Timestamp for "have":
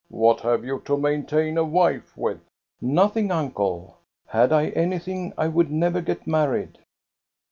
0.39-0.65